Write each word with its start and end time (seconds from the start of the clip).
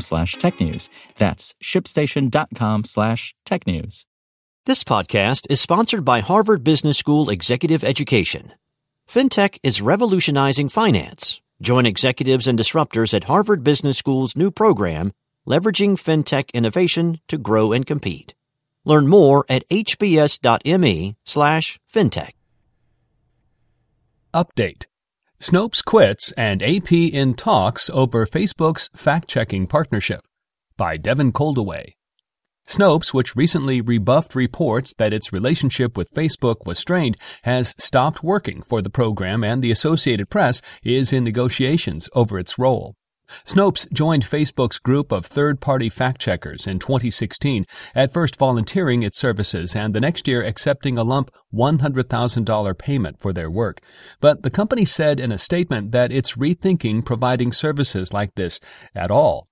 slash 0.00 0.36
technews. 0.36 0.88
That's 1.18 1.54
shipstation.com 1.62 2.84
slash 2.84 3.34
technews. 3.44 4.04
This 4.66 4.82
podcast 4.82 5.46
is 5.50 5.60
sponsored 5.60 6.04
by 6.04 6.20
Harvard 6.20 6.64
Business 6.64 6.96
School 6.96 7.28
Executive 7.28 7.84
Education. 7.84 8.52
FinTech 9.08 9.58
is 9.62 9.82
revolutionizing 9.82 10.70
finance. 10.70 11.42
Join 11.60 11.86
executives 11.86 12.46
and 12.46 12.58
disruptors 12.58 13.12
at 13.12 13.24
Harvard 13.24 13.62
Business 13.62 13.98
School's 13.98 14.36
new 14.36 14.50
program, 14.50 15.12
Leveraging 15.46 15.96
FinTech 16.00 16.52
Innovation 16.54 17.20
to 17.28 17.36
Grow 17.36 17.72
and 17.72 17.84
Compete. 17.84 18.34
Learn 18.84 19.06
more 19.06 19.44
at 19.48 19.68
hbs.me 19.68 21.16
slash 21.24 21.78
fintech. 21.92 22.32
Update. 24.32 24.86
Snopes 25.40 25.84
quits 25.84 26.32
and 26.32 26.62
AP 26.62 26.92
in 26.92 27.34
talks 27.34 27.90
over 27.90 28.24
Facebook's 28.24 28.88
fact-checking 28.94 29.66
partnership 29.66 30.20
by 30.76 30.96
Devin 30.96 31.32
Coldewey. 31.32 31.92
Snopes, 32.66 33.12
which 33.12 33.36
recently 33.36 33.80
rebuffed 33.82 34.34
reports 34.34 34.94
that 34.96 35.12
its 35.12 35.32
relationship 35.32 35.98
with 35.98 36.14
Facebook 36.14 36.64
was 36.64 36.78
strained, 36.78 37.16
has 37.42 37.74
stopped 37.78 38.22
working 38.22 38.62
for 38.62 38.80
the 38.80 38.88
program 38.88 39.44
and 39.44 39.62
the 39.62 39.70
Associated 39.70 40.30
Press 40.30 40.62
is 40.82 41.12
in 41.12 41.24
negotiations 41.24 42.08
over 42.14 42.38
its 42.38 42.58
role. 42.58 42.94
Snopes 43.44 43.90
joined 43.92 44.24
Facebook's 44.24 44.78
group 44.78 45.12
of 45.12 45.26
third-party 45.26 45.88
fact-checkers 45.88 46.66
in 46.66 46.78
2016, 46.78 47.64
at 47.94 48.12
first 48.12 48.36
volunteering 48.36 49.02
its 49.02 49.18
services 49.18 49.74
and 49.74 49.94
the 49.94 50.00
next 50.00 50.28
year 50.28 50.42
accepting 50.42 50.98
a 50.98 51.04
lump 51.04 51.30
$100,000 51.54 52.78
payment 52.78 53.20
for 53.20 53.32
their 53.32 53.50
work. 53.50 53.80
But 54.20 54.42
the 54.42 54.50
company 54.50 54.84
said 54.84 55.20
in 55.20 55.32
a 55.32 55.38
statement 55.38 55.92
that 55.92 56.12
it's 56.12 56.36
rethinking 56.36 57.04
providing 57.04 57.52
services 57.52 58.12
like 58.12 58.34
this 58.34 58.60
at 58.94 59.10
all 59.10 59.48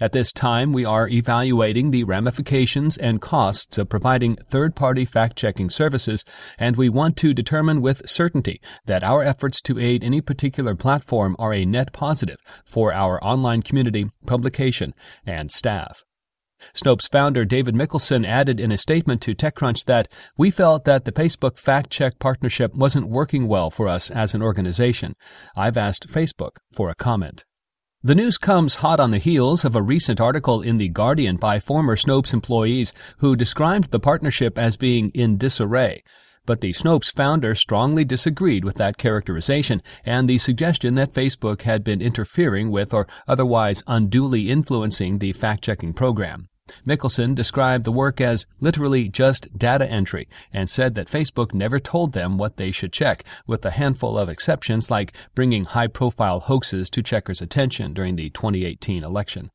at 0.00 0.12
this 0.12 0.32
time, 0.32 0.72
we 0.72 0.84
are 0.84 1.08
evaluating 1.08 1.90
the 1.90 2.04
ramifications 2.04 2.96
and 2.96 3.20
costs 3.20 3.76
of 3.76 3.88
providing 3.88 4.36
third-party 4.36 5.04
fact-checking 5.04 5.70
services, 5.70 6.24
and 6.58 6.76
we 6.76 6.88
want 6.88 7.16
to 7.18 7.34
determine 7.34 7.82
with 7.82 8.08
certainty 8.08 8.60
that 8.86 9.04
our 9.04 9.22
efforts 9.22 9.60
to 9.62 9.78
aid 9.78 10.02
any 10.02 10.20
particular 10.20 10.74
platform 10.74 11.36
are 11.38 11.52
a 11.52 11.64
net 11.64 11.92
positive 11.92 12.38
for 12.64 12.92
our 12.92 13.22
online 13.22 13.62
community, 13.62 14.06
publication, 14.26 14.94
and 15.26 15.52
staff. 15.52 16.02
Snopes 16.74 17.10
founder 17.10 17.44
David 17.44 17.74
Mikkelson 17.74 18.26
added 18.26 18.58
in 18.58 18.72
a 18.72 18.78
statement 18.78 19.20
to 19.22 19.34
TechCrunch 19.34 19.84
that 19.84 20.08
we 20.38 20.50
felt 20.50 20.84
that 20.84 21.04
the 21.04 21.12
Facebook 21.12 21.58
fact 21.58 21.90
check 21.90 22.18
partnership 22.18 22.74
wasn't 22.74 23.08
working 23.08 23.48
well 23.48 23.70
for 23.70 23.86
us 23.86 24.10
as 24.10 24.34
an 24.34 24.42
organization. 24.42 25.14
I've 25.54 25.76
asked 25.76 26.08
Facebook 26.08 26.56
for 26.72 26.88
a 26.88 26.94
comment. 26.94 27.44
The 28.06 28.14
news 28.14 28.36
comes 28.36 28.74
hot 28.74 29.00
on 29.00 29.12
the 29.12 29.18
heels 29.18 29.64
of 29.64 29.74
a 29.74 29.80
recent 29.80 30.20
article 30.20 30.60
in 30.60 30.76
The 30.76 30.90
Guardian 30.90 31.36
by 31.36 31.58
former 31.58 31.96
Snopes 31.96 32.34
employees 32.34 32.92
who 33.20 33.34
described 33.34 33.92
the 33.92 33.98
partnership 33.98 34.58
as 34.58 34.76
being 34.76 35.08
in 35.14 35.38
disarray. 35.38 36.02
But 36.44 36.60
the 36.60 36.74
Snopes 36.74 37.10
founder 37.10 37.54
strongly 37.54 38.04
disagreed 38.04 38.62
with 38.62 38.74
that 38.74 38.98
characterization 38.98 39.82
and 40.04 40.28
the 40.28 40.36
suggestion 40.36 40.96
that 40.96 41.14
Facebook 41.14 41.62
had 41.62 41.82
been 41.82 42.02
interfering 42.02 42.70
with 42.70 42.92
or 42.92 43.06
otherwise 43.26 43.82
unduly 43.86 44.50
influencing 44.50 45.18
the 45.18 45.32
fact-checking 45.32 45.94
program. 45.94 46.48
Mikkelson 46.86 47.34
described 47.34 47.84
the 47.84 47.92
work 47.92 48.20
as 48.20 48.46
literally 48.60 49.08
just 49.08 49.56
data 49.56 49.90
entry 49.90 50.28
and 50.52 50.70
said 50.70 50.94
that 50.94 51.08
Facebook 51.08 51.52
never 51.52 51.78
told 51.78 52.12
them 52.12 52.38
what 52.38 52.56
they 52.56 52.70
should 52.70 52.92
check, 52.92 53.22
with 53.46 53.64
a 53.66 53.72
handful 53.72 54.16
of 54.16 54.28
exceptions 54.28 54.90
like 54.90 55.12
bringing 55.34 55.64
high 55.64 55.86
profile 55.86 56.40
hoaxes 56.40 56.88
to 56.90 57.02
checkers' 57.02 57.42
attention 57.42 57.92
during 57.92 58.16
the 58.16 58.30
2018 58.30 59.04
election. 59.04 59.50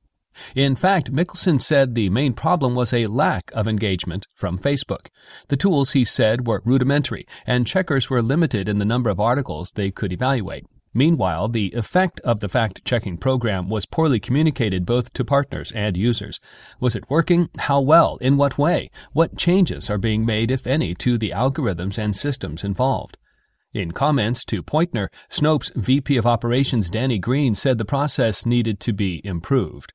In 0.56 0.76
fact, 0.76 1.12
Mikkelson 1.12 1.60
said 1.60 1.96
the 1.96 2.10
main 2.10 2.34
problem 2.34 2.76
was 2.76 2.94
a 2.94 3.08
lack 3.08 3.52
of 3.54 3.68
engagement 3.68 4.28
from 4.36 4.60
Facebook. 4.60 5.08
The 5.48 5.58
tools, 5.58 5.92
he 5.94 6.06
said, 6.06 6.48
were 6.48 6.62
rudimentary, 6.64 7.26
and 7.46 7.68
checkers 7.68 8.10
were 8.10 8.22
limited 8.22 8.70
in 8.70 8.78
the 8.78 8.86
number 8.86 9.10
of 9.10 9.20
articles 9.20 9.72
they 9.72 9.92
could 9.92 10.14
evaluate. 10.14 10.66
Meanwhile, 10.94 11.50
the 11.50 11.72
effect 11.76 12.20
of 12.22 12.40
the 12.40 12.50
fact 12.50 12.84
checking 12.84 13.18
program 13.18 13.70
was 13.70 13.86
poorly 13.86 14.20
communicated 14.20 14.86
both 14.86 15.14
to 15.14 15.24
partners 15.24 15.72
and 15.74 15.96
users. 15.96 16.40
Was 16.80 16.96
it 16.96 17.10
working? 17.10 17.50
How 17.60 17.80
well? 17.80 18.18
In 18.18 18.38
what 18.38 18.58
way? 18.58 18.90
What 19.14 19.38
changes 19.38 19.90
are 19.90 20.00
being 20.00 20.26
made, 20.26 20.50
if 20.50 20.66
any, 20.66 20.96
to 20.96 21.18
the 21.18 21.30
algorithms 21.30 21.98
and 21.98 22.16
systems 22.16 22.64
involved? 22.64 23.18
In 23.72 23.92
comments 23.92 24.44
to 24.46 24.64
Poynter, 24.64 25.12
Snopes 25.30 25.72
VP 25.76 26.18
of 26.18 26.26
Operations 26.26 26.90
Vinny 26.90 27.20
Green 27.20 27.54
said 27.54 27.78
the 27.78 27.86
process 27.86 28.44
needed 28.44 28.80
to 28.80 28.94
be 28.94 29.22
improved. 29.24 29.94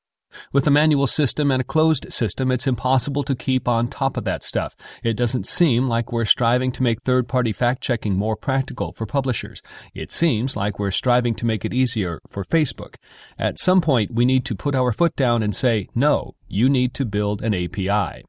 With 0.53 0.67
a 0.67 0.71
manual 0.71 1.06
system 1.06 1.50
and 1.50 1.61
a 1.61 1.65
closed 1.65 2.12
system, 2.12 2.50
it's 2.50 2.67
impossible 2.67 3.22
to 3.25 3.34
keep 3.34 3.69
on 3.69 3.89
top 3.89 4.17
of 4.17 4.25
that 4.25 4.43
stuff. 4.43 4.75
It 5.03 5.17
doesn't 5.17 5.47
seem 5.47 5.89
like 5.89 6.12
we're 6.12 6.25
striving 6.25 6.72
to 6.72 6.83
make 6.83 7.03
third 7.03 7.28
party 7.28 7.53
fact 7.53 7.83
checking 7.83 8.17
more 8.17 8.37
practical 8.37 8.93
for 8.93 9.06
publishers. 9.06 9.62
It 9.94 10.11
seems 10.11 10.56
like 10.56 10.78
we're 10.78 10.91
striving 10.91 11.34
to 11.37 11.47
make 11.47 11.65
it 11.65 11.75
easier 11.75 12.21
for 12.28 12.44
Facebook. 12.44 12.97
At 13.39 13.59
some 13.59 13.81
point, 13.81 14.15
we 14.15 14.25
need 14.25 14.44
to 14.47 14.55
put 14.55 14.75
our 14.75 14.93
foot 14.93 15.17
down 15.17 15.43
and 15.43 15.55
say, 15.55 15.89
no, 15.94 16.34
you 16.49 16.69
need 16.69 16.94
to 16.94 17.05
build 17.05 17.43
an 17.43 17.55
API. 17.55 18.25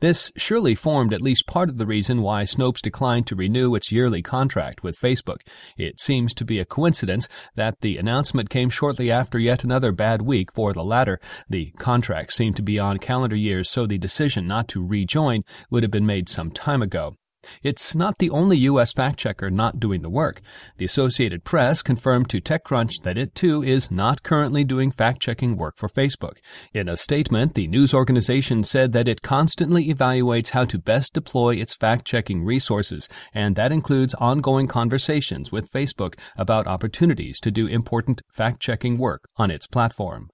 This 0.00 0.32
surely 0.36 0.74
formed 0.74 1.12
at 1.12 1.22
least 1.22 1.46
part 1.46 1.68
of 1.68 1.78
the 1.78 1.86
reason 1.86 2.22
why 2.22 2.44
Snopes 2.44 2.80
declined 2.80 3.26
to 3.26 3.36
renew 3.36 3.74
its 3.74 3.92
yearly 3.92 4.22
contract 4.22 4.82
with 4.82 4.98
Facebook. 4.98 5.40
It 5.76 6.00
seems 6.00 6.34
to 6.34 6.44
be 6.44 6.58
a 6.58 6.64
coincidence 6.64 7.28
that 7.54 7.80
the 7.80 7.98
announcement 7.98 8.50
came 8.50 8.70
shortly 8.70 9.10
after 9.10 9.38
yet 9.38 9.64
another 9.64 9.92
bad 9.92 10.22
week 10.22 10.52
for 10.52 10.72
the 10.72 10.84
latter. 10.84 11.20
The 11.48 11.70
contract 11.78 12.32
seemed 12.32 12.56
to 12.56 12.62
be 12.62 12.78
on 12.78 12.98
calendar 12.98 13.36
years, 13.36 13.70
so 13.70 13.86
the 13.86 13.98
decision 13.98 14.46
not 14.46 14.68
to 14.68 14.86
rejoin 14.86 15.44
would 15.70 15.82
have 15.82 15.92
been 15.92 16.06
made 16.06 16.28
some 16.28 16.50
time 16.50 16.82
ago. 16.82 17.16
It's 17.62 17.94
not 17.94 18.18
the 18.18 18.30
only 18.30 18.58
U.S. 18.58 18.92
fact 18.92 19.18
checker 19.18 19.50
not 19.50 19.80
doing 19.80 20.02
the 20.02 20.10
work. 20.10 20.40
The 20.78 20.84
Associated 20.84 21.44
Press 21.44 21.82
confirmed 21.82 22.28
to 22.30 22.40
TechCrunch 22.40 23.02
that 23.02 23.18
it 23.18 23.34
too 23.34 23.62
is 23.62 23.90
not 23.90 24.22
currently 24.22 24.64
doing 24.64 24.90
fact 24.90 25.20
checking 25.20 25.56
work 25.56 25.76
for 25.76 25.88
Facebook. 25.88 26.38
In 26.72 26.88
a 26.88 26.96
statement, 26.96 27.54
the 27.54 27.66
news 27.66 27.94
organization 27.94 28.64
said 28.64 28.92
that 28.92 29.08
it 29.08 29.22
constantly 29.22 29.86
evaluates 29.86 30.50
how 30.50 30.64
to 30.64 30.78
best 30.78 31.14
deploy 31.14 31.56
its 31.56 31.74
fact 31.74 32.06
checking 32.06 32.44
resources, 32.44 33.08
and 33.32 33.56
that 33.56 33.72
includes 33.72 34.14
ongoing 34.14 34.66
conversations 34.66 35.50
with 35.52 35.70
Facebook 35.70 36.14
about 36.36 36.66
opportunities 36.66 37.40
to 37.40 37.50
do 37.50 37.66
important 37.66 38.22
fact 38.32 38.60
checking 38.60 38.98
work 38.98 39.24
on 39.36 39.50
its 39.50 39.66
platform. 39.66 40.30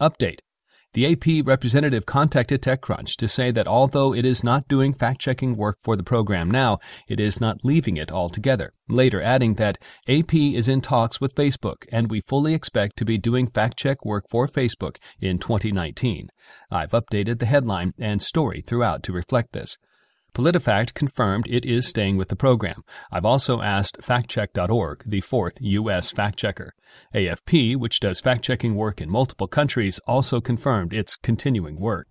Update. 0.00 0.38
The 0.92 1.12
AP 1.12 1.46
representative 1.46 2.04
contacted 2.04 2.62
TechCrunch 2.62 3.14
to 3.18 3.28
say 3.28 3.52
that 3.52 3.68
although 3.68 4.12
it 4.12 4.24
is 4.24 4.42
not 4.42 4.66
doing 4.66 4.92
fact 4.92 5.20
checking 5.20 5.56
work 5.56 5.78
for 5.84 5.94
the 5.94 6.02
program 6.02 6.50
now, 6.50 6.80
it 7.06 7.20
is 7.20 7.40
not 7.40 7.64
leaving 7.64 7.96
it 7.96 8.10
altogether. 8.10 8.72
Later 8.88 9.22
adding 9.22 9.54
that 9.54 9.78
AP 10.08 10.34
is 10.34 10.66
in 10.66 10.80
talks 10.80 11.20
with 11.20 11.36
Facebook 11.36 11.84
and 11.92 12.10
we 12.10 12.22
fully 12.22 12.54
expect 12.54 12.96
to 12.96 13.04
be 13.04 13.18
doing 13.18 13.46
fact 13.46 13.76
check 13.76 14.04
work 14.04 14.24
for 14.28 14.48
Facebook 14.48 14.96
in 15.20 15.38
2019. 15.38 16.28
I've 16.72 16.90
updated 16.90 17.38
the 17.38 17.46
headline 17.46 17.92
and 17.96 18.20
story 18.20 18.60
throughout 18.60 19.04
to 19.04 19.12
reflect 19.12 19.52
this. 19.52 19.78
PolitiFact 20.32 20.94
confirmed 20.94 21.46
it 21.48 21.64
is 21.64 21.88
staying 21.88 22.16
with 22.16 22.28
the 22.28 22.36
program. 22.36 22.82
I've 23.10 23.24
also 23.24 23.60
asked 23.60 23.98
factcheck.org, 24.00 25.02
the 25.06 25.20
fourth 25.20 25.54
U.S. 25.60 26.10
fact 26.10 26.38
checker. 26.38 26.72
AFP, 27.14 27.76
which 27.76 28.00
does 28.00 28.20
fact 28.20 28.42
checking 28.42 28.74
work 28.74 29.00
in 29.00 29.10
multiple 29.10 29.46
countries, 29.46 29.98
also 30.06 30.40
confirmed 30.40 30.92
its 30.92 31.16
continuing 31.16 31.78
work. 31.78 32.06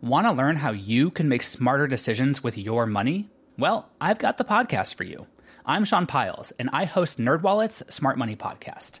Want 0.00 0.26
to 0.26 0.32
learn 0.32 0.56
how 0.56 0.72
you 0.72 1.10
can 1.10 1.28
make 1.28 1.42
smarter 1.42 1.86
decisions 1.86 2.42
with 2.42 2.58
your 2.58 2.86
money? 2.86 3.30
Well, 3.58 3.88
I've 4.00 4.18
got 4.18 4.36
the 4.36 4.44
podcast 4.44 4.94
for 4.94 5.04
you. 5.04 5.26
I'm 5.64 5.84
Sean 5.84 6.06
Pyles, 6.06 6.52
and 6.58 6.70
I 6.72 6.84
host 6.84 7.18
NerdWallet's 7.18 7.82
Smart 7.92 8.18
Money 8.18 8.36
Podcast 8.36 9.00